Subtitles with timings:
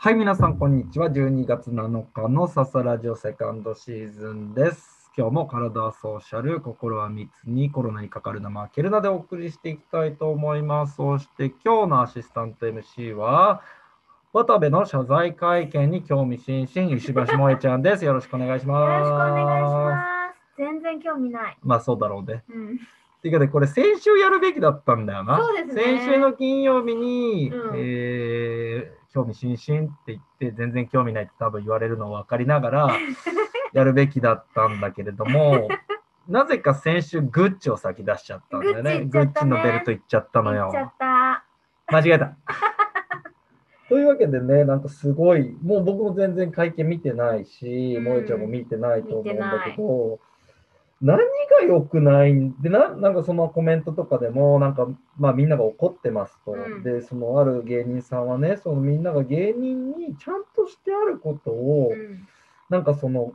[0.00, 1.10] はい、皆さん、こんにちは。
[1.10, 5.10] 12月7日のササラジオセカンドシーズンです。
[5.16, 10.94] 今日も体はソーシャル、心は密にコロナにかかるな、負けるなでお送りしていきたいと思います。
[10.94, 13.62] そして今日のアシスタント MC は、
[14.32, 18.04] 渡部の謝罪会見に興味津々、石橋萌ちゃんです。
[18.04, 18.92] よろしくお願いします。
[18.92, 20.02] よろしくお願いしま
[20.32, 20.58] す。
[20.58, 21.58] 全然興味ない。
[21.62, 22.44] まあそうだろうね。
[22.48, 22.74] うん。
[22.76, 25.38] っていうかね、これ先週やるべきだったんだよな。
[25.38, 32.88] そうですね先週の金曜日に、うんえー興味津々って言って、全然興味ないって多分言われるのを分かりながら、
[33.72, 35.68] やるべきだったんだけれども、
[36.28, 39.04] なぜか先週グッチを先出しちゃったんだよね。
[39.06, 40.70] グッチねのベルト行っちゃったのよ。
[41.86, 42.36] 間違えた。
[43.88, 50.20] というわけでね、なんかすごい、もう僕も全然会見見てないし、うん萌ちゃんも見てないと思うんだけ見ど、
[51.00, 51.24] 何が
[51.66, 56.52] 良くないんでな、なんかそのコメントとかでも、なんか、まあみんなが怒ってますと。
[56.52, 62.26] うんで、そのある芸人さんはね、そのみんなが芸人にちゃんとしてあることを、うん。
[62.68, 63.32] なんかその、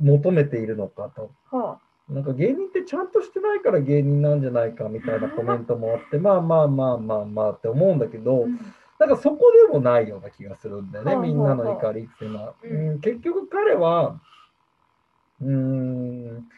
[0.00, 1.30] 求めているのかと。
[1.50, 1.76] ほ
[2.08, 8.44] なんか芸人ってちゃんとしてないから芸人なんじゃないかみたいなコメントもあって、まあまあまあまあまあって思うんだけど、う。
[8.44, 8.58] うん
[8.98, 12.54] なんかそこでもないような気がするんだよね、みんなの怒りっていうのは。
[12.62, 14.20] うんうん、結局彼は、
[15.40, 16.48] うーん、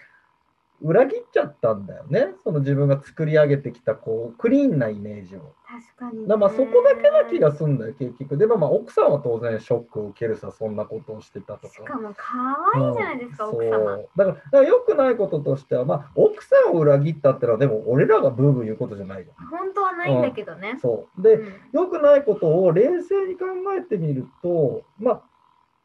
[0.83, 5.55] 裏切っちゃったんだよね、その自分が作り上げてきたこうクリーンなイメージを。
[5.71, 8.37] 確かに、まあそこだけな気がするんだよ、結局。
[8.37, 11.75] でもまあ奥さんは当然ショックを受けるさ、そんなことをしてたとか。
[11.75, 12.37] しかも可
[12.75, 13.79] 愛いじゃないですか、うん奥様。
[13.79, 19.33] そうだから、だから良くないこととしては、まあ、奥さんを裏切ったってのは、でも俺らがブーブー言うことじゃないよ。
[19.51, 20.79] 本当はないんだけどね。
[20.83, 21.23] そう。
[21.23, 23.47] で、うん良くないことを冷静に考
[23.79, 25.23] えてみると、まあ、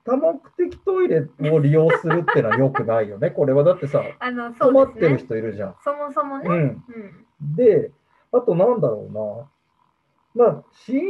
[0.06, 3.31] 多目的トイレを利用するってのは良くないよね。
[3.36, 5.17] これはだってさ、あの、そ困ってる。
[5.17, 5.75] 人いるじゃん。
[5.84, 6.45] そもそもね。
[6.47, 6.58] うん。
[6.58, 7.56] うん。
[7.56, 7.92] で、
[8.31, 10.45] あとなんだろうな。
[10.45, 11.03] まあ、CM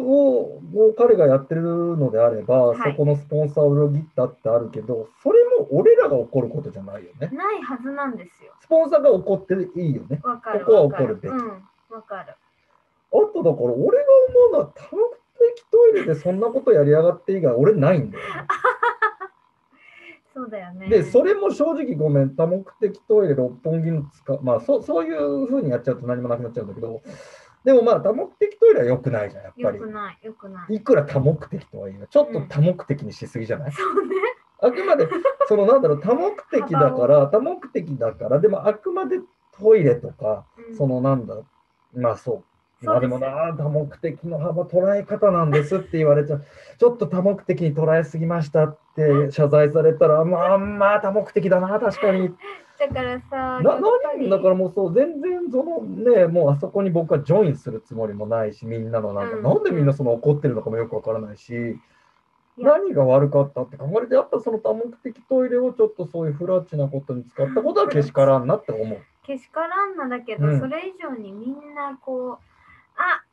[0.00, 7.28] をを彼がやってるのであれば、はいそこのスポンサーを裏切ったってあるけど、それも俺らが怒ることじゃないよね。
[7.32, 8.52] ないはずなんですよ。
[8.60, 10.20] スポンサーが怒っていいよね。
[10.22, 10.64] わかる。
[10.64, 11.48] ここは怒るべきうん。
[11.90, 12.34] わかる。
[12.34, 15.02] あとだから、俺が思うのは多目
[15.38, 18.30] 的トイレでそんなことやりやがって以外、俺ないんだよね。
[20.34, 20.88] そうだよね。
[20.88, 27.02] で、それも正直ごめん、多目的トイレ六本木の使う、まあそ、そういうふうにやっちゃうと何もなくなっちゃうんだけど、
[27.64, 29.90] でもまあ、多目的トイレは良くないじゃん、やっぱりよく。
[29.90, 30.74] ない、よくない。
[30.74, 34.14] いくら多目的とはいえ、ちょっと多目的にしすぎじゃない、そうね。
[34.60, 35.08] あくまで、
[35.46, 39.20] そのなんだろう、 多目的だから、多目的だから、でもあくまで
[39.58, 41.36] トイレとか、うんそのなんだ、
[41.94, 42.44] まあそう。
[42.82, 46.44] まあそうでもな、多目的の幅捉え方なんですって言われちゃう。
[46.78, 52.34] ちょっと多目的に捉えすぎましたって謝罪されたら、まあまあ多目的だな、確かに。
[52.78, 61.76] だからさ、な何だからもうそう、全然そのね、もうあそこに僕はジョインするつもりもないし、みんなのなんか、うんなんでみんなその怒ってるのかもよくわからないし、
[62.56, 68.98] 何が悪かったって考えると、やっぱその多目的トイレをちょっとそういうフラッチなことに使ったことはけしからんなって思う。
[69.24, 72.38] けしからんなだけど、うんそれ以上にみんなこう、あ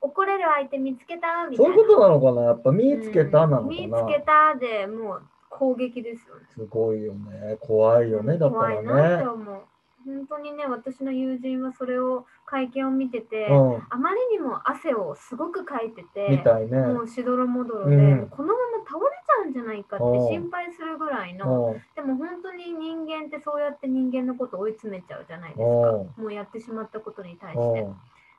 [0.05, 1.75] 怒れる相手見つけたみたいうな。
[1.75, 2.41] そいうことなのかな？
[2.43, 6.41] やっぱ見つけたなのうん見かな、つけたでもう攻撃ですよね。
[6.53, 7.57] すごいよね。
[7.61, 8.37] 怖いよね。
[8.37, 9.27] だか怖いなってらね。
[9.27, 9.61] 思う。
[10.05, 13.83] 本当にね、私の友人はそれを会見を見てて、うん。
[13.89, 16.77] あまりにも汗をすごくかいてて、みたいね。
[16.77, 21.81] もうしどろもどろで、うんこのまま倒れちゃうんじゃないかってうん心配するぐらいの、うん。
[21.95, 25.63] でも本当に人間ってそうやって人間のことを追い詰めちゃうじゃないですか。
[25.63, 27.87] うんもうやってしまったことに対して。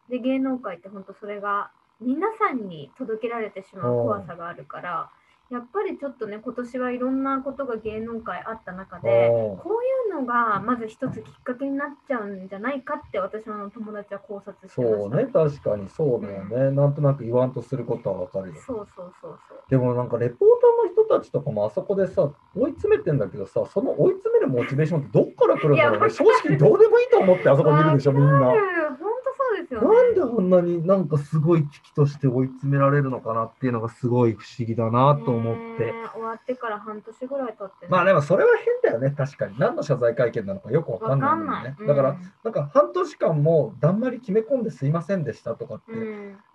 [0.08, 5.10] うんで、芸能界って本当それが皆さんに届けられてしまう怖さがあるから、
[5.48, 14.98] やっぱりちょっとね、今年はいろんなことが芸能界あった中で、うんこういうのがまず一つきっかけになっちゃうんじゃないかって私の友達は考察してました。
[14.98, 15.26] そうね。
[15.26, 16.70] 確かにそうだよね。
[16.70, 18.54] なんとなく言わんとすることはわかるよ。
[18.66, 19.58] そうそうそうそう。
[19.68, 26.10] でもなんかレポーターの人たちとかもあそこでさ、追い詰めてんだけどさ、その追い詰めるモチベーションってどっから来るんだろうね。
[26.10, 28.52] 正直どうでもいいと思ってあそこにいるでしょ、みんな。
[29.66, 29.88] ですよね。
[29.88, 38.50] なんであんなになんかすごい危機として追い詰められるのかなっていうのがすごい不思議だなと思って終わってから半年ぐらい経ってね、まあでもそれは
[38.82, 39.58] 変だよね、確かに。
[39.58, 41.86] 何の謝罪会見なのかよくわかんないんだよね。
[41.86, 45.92] だから、なんか半年間もだんまり決め込んですいませんでしたとかって、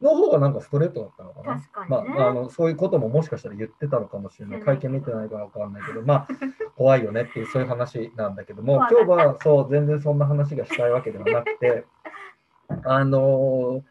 [0.01, 1.55] の方がなんかストレートだったのかな。
[1.59, 2.15] 確かにまね。
[2.17, 4.59] あ、あのそういうことももしかしたら言ってたのかもしれない。
[4.59, 6.27] うん会見見てないからわかんないけど、まあ、
[6.77, 11.85] 怖いよねっていうそういう話なんだけども、今日はそう、全然そんな話がしたいわけではなくて、
[12.85, 13.83] あの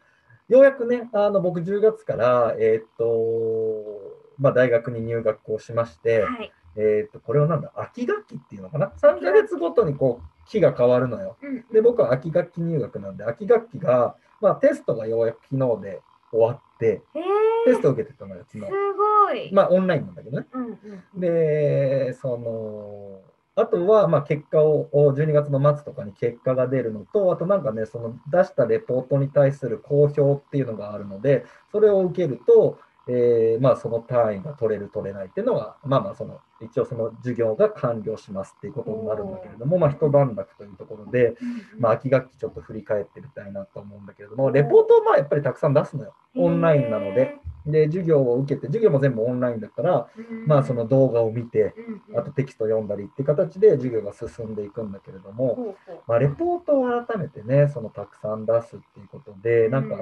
[0.49, 6.51] ようやくね、あの僕10月から、えーっと、まあ、大学に入学をしまして、はい。
[6.75, 11.37] えーっと、これはなんだ、秋学期っていうのかな ?3 ヶ月ごとにこう、期が変わるのよ。
[11.41, 16.01] うん、で、僕は秋学期入学なんで、秋学期が、まあ、テストがようやく昨日で
[16.31, 17.21] 終わって、へ
[17.65, 18.71] テストを受けてたのよ、す昨日。
[18.71, 19.53] ごい。
[19.53, 20.47] まあ、オンラインなんだけどね。
[20.53, 21.19] うんうん。
[21.19, 23.21] で、その、
[23.55, 41.35] あとは、ま、結果を、12月の末とかに結果が出るのと、あとなんかね、その出したレポートに対する公表っていうのがあるので、それを受けると、えーまあ、その単位が取れる、取れないっていうのが、まあまあ、その、一応その授業が完了しますっていうことになるんだけれども、まあ、一段落というところで、
[41.77, 46.13] まあ、秋学期ちょっと振り返ってみたいなと思うんだけれども、レポートをまあやっぱりたくさん出すのよ。
[46.35, 47.37] オンラインなので。。
[47.65, 50.07] で、授業を受けて、授業も全部オンラインだから、
[50.47, 51.73] まあその動画を見て、
[52.15, 55.75] あとテキスト読んだりって形で授業が進んでいくんだけれども、
[56.07, 59.97] まあ、レポートを改めてね、そのたくさん出すっていうことで、なんか、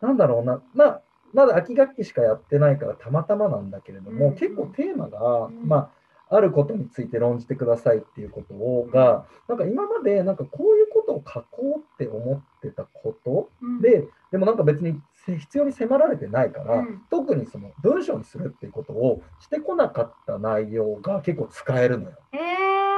[0.00, 1.02] なんだろうな、まあ、
[1.32, 5.68] まだ秋学期しかやってないからたまたまなんだけれども、うん結構テーマが、うん。
[5.68, 5.90] まあ、
[6.30, 22.38] あることについて論じてくださいっていうことをが、なんか今までなんかこういうことを書こうって思ってたことうん、で、でもなんか別にせ必要に迫られてないから、うん特にその文章にするっていうことをしてこなかった内容が結構使えるのよ、え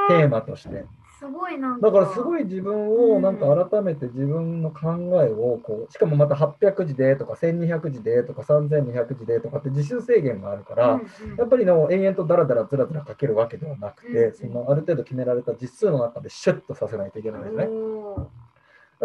[0.08, 0.84] テーー、マとして。
[1.22, 1.78] すごいな。
[1.80, 4.90] だからすごい自分をなんか改めて自分の考
[5.22, 11.00] えをこうしかもまた800字でとか1200字でとか3200字でとかって自習制限があるから、
[11.38, 17.68] やっぱりの延々とダラダラずらずら書けるわけではなくて、そのある程度決められた実数の中でシュッとさせないといけないんですね。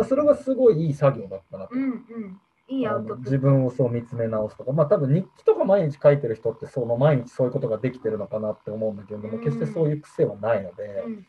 [0.08, 1.76] それがすごいいい作業だったなと。
[1.76, 2.42] うんうん。
[2.70, 9.44] いいアあウト自分をそう見つめ直すとか、まあ多分日記とか毎日書いてる人ってその毎日そういうことができてるのかなって思うんだけれども、うん。
[9.44, 11.26] 決してそういう癖はないので、うんうん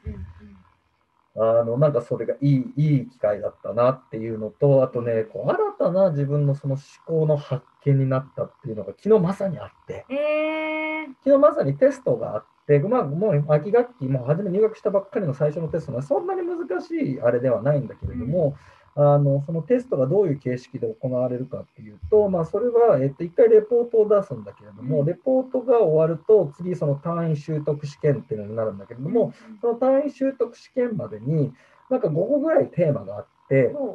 [1.40, 6.82] あのなんかそれがいいいい機会だったなっていうのと、あとね、こう新たな自分のその思
[7.20, 10.17] 考の発見になったっていうのが昨日まさにあって、うん。
[10.17, 18.56] えー、昨日まさにテストがあって、まあ、もう秋学期、もう初め入学したばっかりの最初のテストはそんなに難しいあれではないんだけれども、
[19.00, 25.06] あのそのテストがどういう形式で行われるかっていうと、まあ、それは、えっと、1回レポートを出すんだけれども、うん。
[25.06, 31.53] レポートが終わると、次、その単位習得試験っていうのになるんだけれども、その単位習得試験までに、
[31.91, 33.27] なんか5個ぐらいテーマがあっ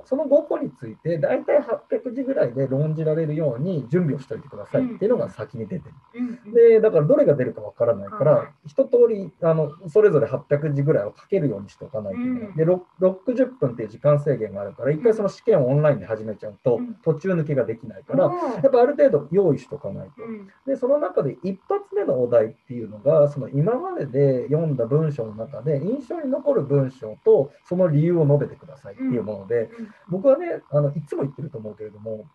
[0.05, 6.53] その5個について、大体800字ぐらいで論じられるように準備をしておいてくださいっていうのが先に出てる。
[6.53, 12.41] で、だからどれが出るかわからないから、はい一通りあのそれぞれ800字ぐらいを書けるようにしておかないといけない。
[12.41, 12.55] うん。
[12.55, 16.95] で、ろ60分っていう時間制限があるから、一回その試験をオンラインで始めちゃうと、うん。
[17.03, 20.23] 途中抜けができないから、やっぱある程度用意しておかないと。
[20.23, 20.49] うん。
[20.65, 32.25] で、その中で一発目のお題っていうのが、その今までで読んだ文章の中で印象に残る文章とその理由を述べてくださいっていうもので、うん僕はね、あのいつも言ってると思うけれども、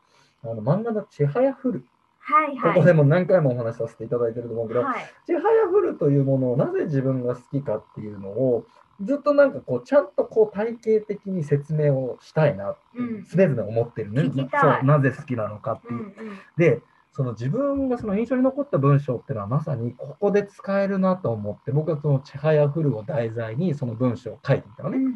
[0.43, 1.85] あの漫画のちはやふる、
[2.19, 2.75] はいはい。
[2.75, 4.97] ここでも何回もお話しさせていただいてると思うけど、はい。
[5.27, 8.65] ちはやふるというものをなぜ自分が好きかっていうのを
[9.03, 15.95] ずっとなんかこうちゃんとこう体系的に説明をしたいなってうん常々思ってるね、そうなぜ好きなのかっていう。
[15.95, 16.13] うんうん
[16.57, 24.99] でその自分がその印象に残った文章っていうのはまさにここで使えるなと思って僕はそのちはやふるを題材にその文章を書いていたのね。
[24.99, 25.13] うんうん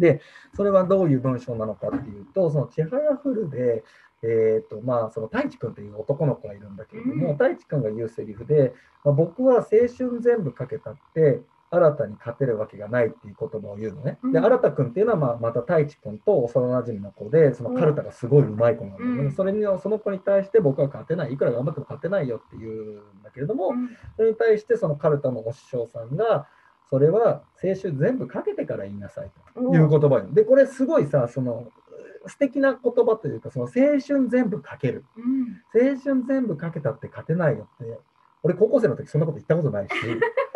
[0.00, 0.20] で、
[0.54, 3.84] それはどういう文章なのかっていうと、そのちはやふるで、
[4.22, 7.32] えーとまあ、その太一君という男の子がいるんだけれども、うん。
[7.34, 8.74] 太一君が言うセリフで、
[9.04, 11.40] まあ、僕は青春全部かけたって、
[11.72, 14.18] 新たに勝てるわけがないっていう言葉を言うのね。
[14.24, 14.44] で、うん。
[14.44, 19.32] 新田君っていうのは、まあ、また太一君と幼馴染の子で、そのカルタがすごい上手い子なんだけど、うん。
[19.32, 23.88] それにその子に対して僕は勝てない、いくら頑張っても勝てないよっていうんだけれども、うん。
[24.16, 26.48] それに対してそのカルタのお師匠さんが、
[26.90, 30.28] それは青春全部かけてから言いなさいという言葉よ。
[30.32, 31.68] で、これすごいさ、その
[32.26, 35.04] 素敵な言葉というか、その青春全部かける。
[35.16, 37.98] うん青春全部かけたって勝てないよって、
[38.42, 39.92] 俺高校生の時そんなこと言ったことないし、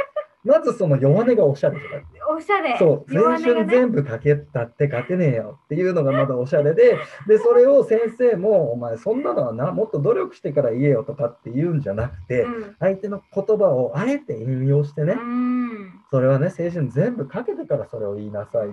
[0.45, 1.95] まずその弱音がおしゃれとか
[2.29, 2.77] おしゃれ。
[2.79, 12.77] そう、青春全部かけたって勝てねえよっていうのがまだおしゃれで、 で、それを先生も、お前そんなのはな、もっと努力してから言えよとかって言うんじゃなくて、うん。
[12.79, 15.93] 相手の言葉をあえて引用してね、うん。
[16.11, 18.73] それはね、青春全部かけてからそれを言いなさいっ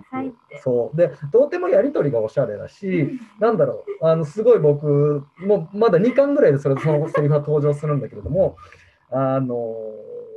[0.49, 0.97] てそう。
[0.97, 8.57] で、とてもやりとりがおしゃれだし、なんだろう、あの、すごい僕、もうまだ2巻ぐらいでそれそのセリフは登場するんだけれども、
[9.09, 9.75] あの、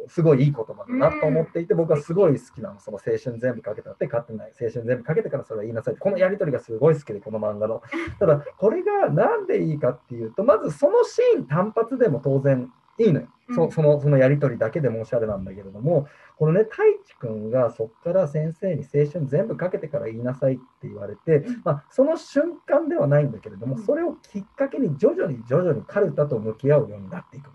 [0.08, 2.80] すごいいい言葉だなと思っていて、僕はすごい好きなの。
[2.80, 4.52] その青春全部かけたって勝ってない。
[4.61, 6.00] 青春全部かけてからそれは言いなさいって。
[6.00, 7.82] このやりとりがすごい好きで、この漫画の。
[8.18, 13.26] ただ、これがなんでいいかっていうと、まずそのシーン単発でも当然いいのよ。
[13.26, 16.06] うんそそのそのやりとりだけでもおしゃれなんだけれども、
[16.38, 27.50] このね、太一君がそこから先生に青春全部かけてから言いなさいって言われて、まあ、その瞬間ではないんだけれども、うんそれをきっかけに徐々に徐々にカルタと向き合うようになっていく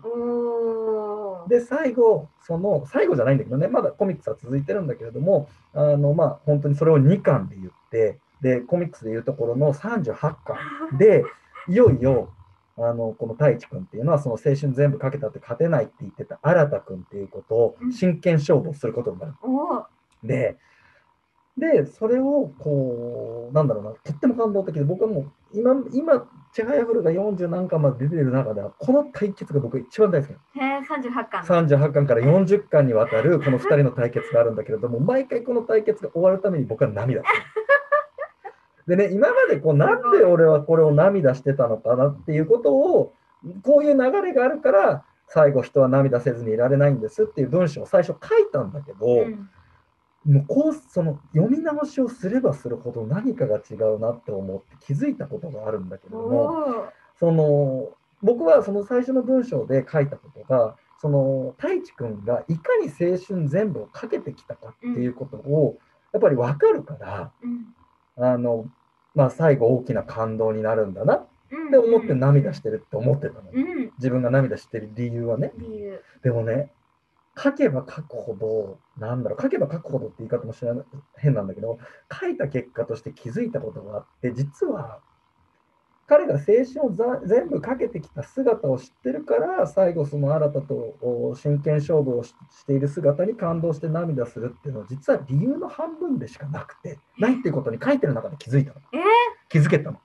[1.48, 10.38] で、最後、その、最後じゃないんだけどね、まだコミックスは続いてるんだけれども、あの、まあ、本当にそれを2巻で言って、で、コミックスでいうところの38巻
[10.98, 11.24] で、
[11.68, 12.32] いよいよ、
[12.78, 17.92] あのこの太一君っていうのはその青春全部かけたって勝てないって言ってた新田君っていうことをうん。
[17.92, 19.34] 真剣勝負をすることになる。
[20.24, 20.56] で、
[21.58, 30.78] で、それをこう、なんだろうな、とっても感動的で、僕はもう今、今、チェハヤフルが40何巻まで出てる中では、この対決が僕一番大好きなの。
[30.78, 31.42] へえ、三十八巻。
[31.44, 37.26] 38巻から40巻にわたるこの2人の対決があるんだけれども、毎回この対決が終わるために僕は涙す
[38.86, 38.96] る。
[38.96, 43.12] でね、今までこうなんで俺はこれを涙してたのかなっていうことを、
[43.62, 49.48] こういう流れがあるから、最後人は涙せずにいられないんですっていう文章を最初書いたんだけど、うん。
[50.24, 56.92] もうこうその読み直しをすればするほど何かが違うなって思って気づいたことがあるんだけども、お。
[57.18, 57.90] その
[58.22, 65.78] 僕はその最初の文章で書いたことがその太一くんがいかに青春全部をかけてきたかっていうことを
[66.12, 67.74] やっぱり分かるから、うん。
[68.22, 68.66] あの
[69.14, 71.70] まあ、最後大きな感動になるんだなっうん。
[71.70, 73.92] て思って涙してるって思ってたの、うん。
[73.96, 76.02] 自分が涙してる理由はね理由。
[76.22, 76.70] でもね
[77.36, 80.84] 書けば書くほどなんだろう書けば書くほどって言い方も知らない
[81.16, 81.78] 変なんだけど
[82.20, 85.00] 書いた結果として気づいたことがあって実は
[86.10, 98.80] 彼が青春をざ全部かけてきた姿を知ってるから最後その新たとお真剣勝負をししている姿に感動して涙するっていうのは実は理由の半分でしかなくてないっていうことに書いてる中で気づいたの。
[98.92, 99.00] えー、
[99.48, 100.00] 気づけたの。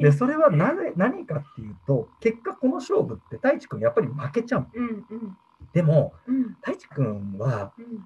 [0.00, 4.66] でそれはなぜ何かっていうと結果この勝負って太一君やっぱり負けちゃうの。
[4.74, 5.38] うんうん
[5.74, 6.54] でもうん。
[6.62, 7.84] 太一君はうん。
[7.84, 8.00] 青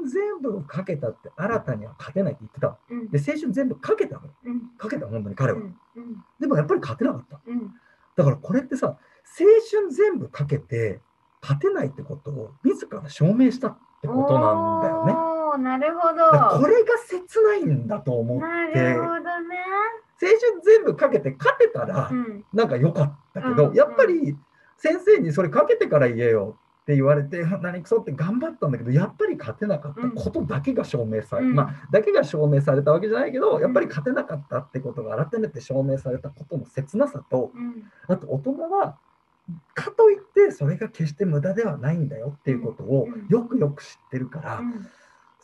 [0.00, 2.76] 春全部をかけたって新たには勝てないって言ってたの。
[2.90, 3.10] うん。
[3.10, 4.22] で、青春全部かけたの。
[4.44, 4.68] うん。
[4.78, 5.60] かけた、本当に彼は。
[6.40, 7.40] でもやっぱり勝てなかった。
[7.46, 7.74] うん。
[8.16, 11.02] だからこれってさ、青春全部かけて
[11.42, 15.62] 勝てないってことを自ら証明したってことなんだよね。
[15.62, 16.60] なるほど。
[16.60, 19.56] これが切ないんだと思って、な青るほどね。
[20.20, 22.44] 春全部かけて勝てたらうん。
[22.52, 23.74] なんか良かったけど、うん。
[23.74, 24.36] やっぱり
[24.78, 31.54] 先生にそれかけてから言えよって言われて、何くそって頑張ったんだけど、やっぱり勝てなかったことだけが証明され、うん。
[31.54, 37.84] まあ、だけが証明されたわけじゃないけど、やっぱり勝てなかったってことが改めて証明されたことの切なさと、うん。
[38.06, 38.96] あと大人は、
[39.74, 43.26] かといってそれが決して無駄ではないんだよっていうことをうん。
[43.28, 44.88] よくよく知ってるから、うん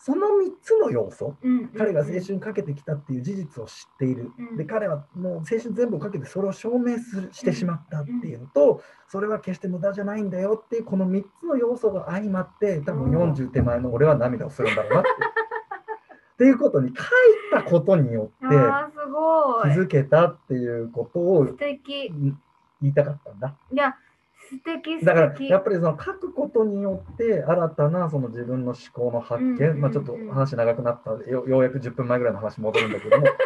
[0.05, 0.31] その3
[0.61, 1.69] つの要素、うん。
[1.69, 4.57] 彼が青春かけてきたっていう事実を知っている、うん。
[4.59, 15.09] で彼はもう青春全部をかけてそれを証明するしてしまったっていうのと、それは決して無駄じゃないんだよっていうこの3つの要素が相まって多分うん40手前の俺は涙をするんだろうなって。
[16.35, 16.97] っていうことに書い
[17.51, 18.55] たことによって
[19.73, 22.35] 気づけたっていうことを言
[22.83, 23.57] いたかったんだ。
[23.73, 23.97] いや
[25.03, 29.81] だから敵やっぱりその書くことによって新たなその自分の思考の発見、うんうんうん。
[29.81, 33.27] まあ、ちょっと話長くなったのでよようやく10分前ぐらいの話戻るんだけども。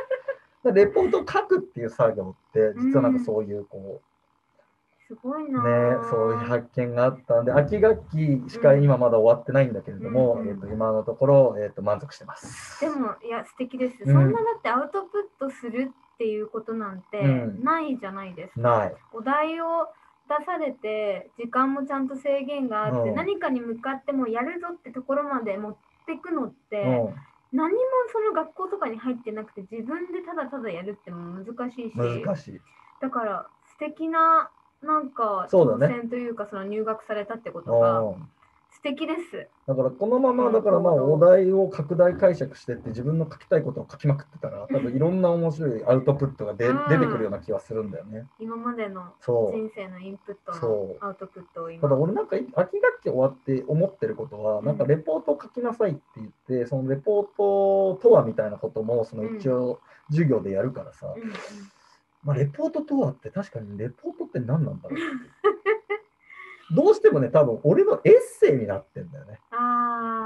[0.74, 4.02] レポートを書くっていう作業って実はなんかそういうこ
[5.08, 12.78] すごいうね、なそういう発見があったんで秋学期しか今まだ終わってないんだけれども、うんうんえー、と今のところ、えー、と満足してます。
[12.82, 14.12] でもいや素敵です、うん。
[14.12, 17.64] そんなだってアウトプットするっていうことなんてうん。
[17.64, 18.94] ないじゃないですか、ない。
[19.14, 19.88] お題を
[20.28, 23.14] 出されて時間もちゃんと制限があって、うん。
[23.14, 27.14] 何かに向かってもうやるぞってところまで持っていくのって、うん。
[27.52, 27.78] 何も
[28.12, 32.60] その学校とかに入ってなくて自分でただただやるっても難しいし難しい。
[33.00, 34.50] だから素敵な
[34.82, 38.28] なんか挑戦というかその入学されたってことがうん
[38.78, 39.48] 素敵です。
[39.66, 46.88] だからこのままだからまあお題を拡大解釈してって自分の書きたいことを書きまくってたら多分いろんな面白いアウトプットが出うん。
[46.88, 48.26] 出てくるような気はするんだよね。
[48.38, 49.12] 今までの。
[49.26, 50.96] 人生のインプットそのう。
[51.00, 51.82] アウトプットを今。
[51.82, 54.64] ただ俺なんか秋学期終わって思ってることは、うん。
[54.64, 59.80] なんかレポートを書きなさいって言って、そのレポートとはみたいなこともその一応
[60.10, 61.32] 授業でやるからさ、うんうん。
[62.22, 65.68] まあ、レポートとはって確かにレポートって何なんだろうって
[66.74, 69.38] どうしてもね、多分俺のエッセイになってんだよね。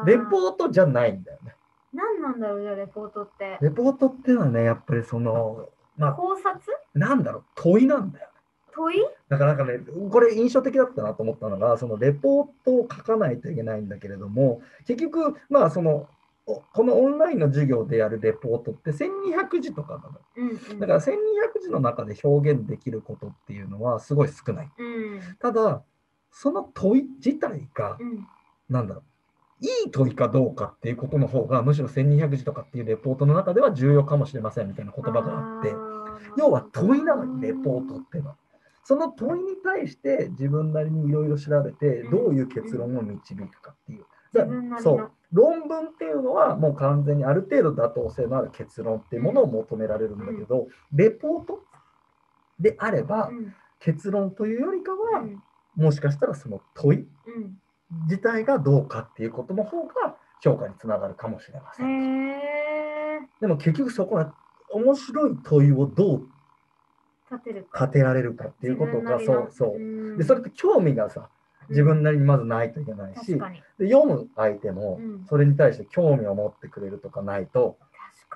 [0.06, 1.54] レポートじゃないんだよね。
[1.92, 3.58] 何なんだろうじゃあレポートって。
[3.60, 6.60] レポートっていうのはね、やっぱりその、まあ、考察？
[6.94, 8.32] なんだろう、問いなんだよね。
[8.74, 9.00] 問い？
[9.28, 9.78] だからなんかね、
[10.10, 16.08] これ印象的だったなと思ったのが、そのレポートを書かないといけないんだけれども、結局、まあその、
[16.44, 20.20] おこのオンラインの授業でやるレポートって1200字とかなの。
[20.36, 20.80] うんうん。
[20.80, 21.12] だから1200
[21.62, 24.70] 字の中で表現できることっていうのはすごい少ない。
[24.76, 25.20] うん。
[25.38, 25.82] ただ、
[26.32, 28.26] その問い自体がう、ん。
[28.68, 29.02] なんだろ
[29.60, 35.74] う、いい問いかどうかっていうことの方が、むしろ1200字とかっていうレポートの中では重要かもしれませんみたいな言葉があって、
[36.36, 38.30] 要は問いなのにレポートっていうの。
[38.30, 38.36] は。
[38.84, 42.10] その問いに対して自分なりにいろいろ調べてうん。
[42.10, 44.04] どういう結論を導くかっていう。
[44.80, 45.10] そう。
[45.32, 51.62] 論文っていうのはもう完全にある程度妥当性のある結論っていうものを求められるんだけど、レポート
[52.58, 53.54] であればうん。
[53.78, 55.42] 結論というよりかうは、ん
[55.76, 57.58] もしかしたらその問いうん。
[58.04, 62.28] 自体がどうかっていうことの方が評価につながるかもしれません。
[63.40, 64.34] でも結局そこは
[64.70, 66.28] 面白い問いをどう
[67.74, 69.78] 立てられるかっていうことがそうそう。
[69.78, 70.18] ん。
[70.18, 71.28] でそれって興味がさ
[71.68, 73.38] 自分なりにまずないといけないし
[73.78, 75.24] で読む相手もうん。
[75.28, 77.76] それに対して興味を持ってくれるとかないと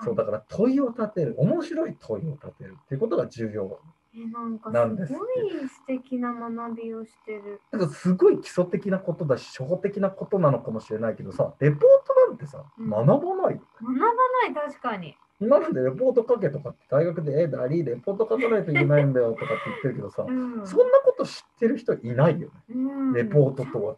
[0.05, 1.35] そうだから問いを立てる。
[1.39, 7.61] 面白い問いを立てるっていうことが重要えなんかなんですすごい素敵な学びをしてる。
[7.71, 12.91] だからすごい基礎的なことだし初歩的なことなのかもしれないけどさレポートなんてさうん。
[12.91, 13.15] 学ば
[13.49, 15.17] ないよ学ばない確かに。
[15.39, 20.67] 今までレポート書けとかって大学でえダリーレポート書かないといけないんだよとかって言ってるけどさうん。
[20.67, 22.55] そんなこと知ってる人いないよね。
[22.75, 23.13] うん。
[23.13, 23.97] レポートとは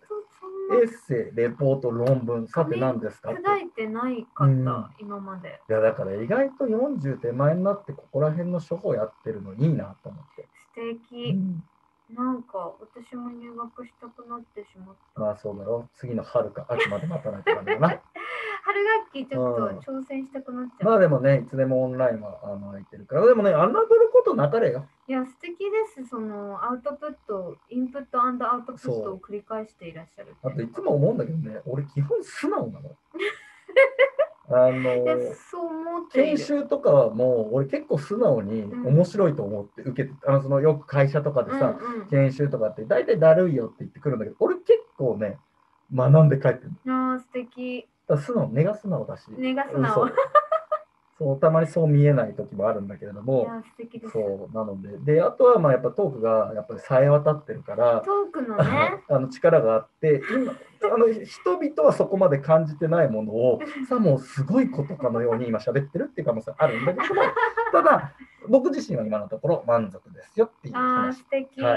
[0.71, 3.31] エッセイレポート論文さて何ですか？
[3.31, 4.87] 砕いてないかった、うん。
[5.01, 5.61] 今まで。
[5.69, 11.39] いやだから意外と40手前になってここら辺の処方やってるのいいなと思って、素敵、
[12.15, 15.87] なんか私も入学したくなってしまった、まあそうだろ。
[15.87, 17.89] う次の春か秋まで待たないとダメだな。
[18.69, 19.79] 春学期ちょっとうん。
[19.79, 23.27] 挑戦したくなっちゃう、まあでもねいつでもオンラインはあの空いてるから。
[23.27, 24.87] でもね侮ることなかれよ。
[25.07, 26.09] いや素敵です。
[26.09, 30.35] そのアウトプットインプットアウトプットを繰り返していらっしゃる。
[30.43, 32.91] あといつも思うんだけどね俺基本素直なの。
[34.51, 35.05] あの
[36.11, 36.39] 研る。
[36.39, 38.87] 修とかはもう俺結構素直にうん。
[38.87, 42.09] 面白いと思って受けて、あのそのよく会社とかでさ、うんうん。
[42.09, 45.39] 研修とかって大体だるいよって言ってくるんだけど俺結構ね
[45.95, 47.87] 学んで帰ってるあー素敵。
[48.07, 49.31] だ素直根が素直だし。
[49.31, 50.11] 根が素直
[51.19, 53.49] そうたまにそう見えない時もあるんだけれどいも
[54.13, 55.15] そうなので。
[55.15, 58.03] であとはまあやっぱトークがやっぱりさえ渡ってるから。
[58.05, 59.03] トークのね。
[59.11, 67.23] あの力があって今あの人々はそこまで感じてないものを さもうすごいことかのように今喋ってるっていう可能性あるんだけども。
[67.73, 68.13] ただ
[68.49, 71.19] 僕自身は今のところ満足ですよっていう話。
[71.19, 71.73] 素敵、は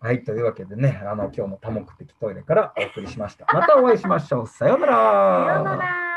[0.00, 3.46] はいというわけでねあの今日も多目的トイレからお送りしました。
[3.54, 4.46] またお会いしましょう。
[4.48, 5.46] さようなら。
[5.46, 6.07] さようなら